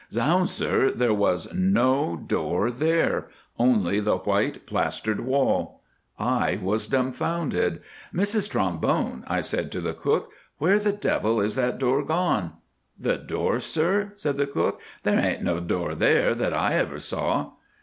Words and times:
"Zounds, 0.11 0.49
sir, 0.49 0.89
there 0.89 1.13
was 1.13 1.53
no 1.53 2.15
door 2.17 2.71
there—only 2.71 3.99
the 3.99 4.17
white 4.17 4.65
plastered 4.65 5.19
wall. 5.19 5.79
I 6.17 6.59
was 6.59 6.87
dumbfoundered. 6.87 7.83
'Mrs 8.11 8.49
Trombone,' 8.49 9.23
I 9.27 9.41
said 9.41 9.71
to 9.73 9.79
the 9.79 9.93
cook, 9.93 10.31
'where 10.57 10.79
the 10.79 10.91
devil 10.91 11.39
is 11.39 11.53
that 11.55 11.77
door 11.77 12.03
gone?'" 12.03 12.53
"'The 12.97 13.17
door, 13.17 13.59
sir,' 13.59 14.13
said 14.15 14.37
the 14.37 14.47
cook, 14.47 14.81
'there 15.03 15.19
ain't 15.23 15.43
no 15.43 15.59
door 15.59 15.93
there 15.93 16.33
that 16.33 16.51
I 16.55 16.73
ever 16.73 16.97
saw. 16.97 17.51